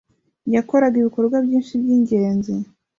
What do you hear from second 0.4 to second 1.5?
yakoraga ibikorwa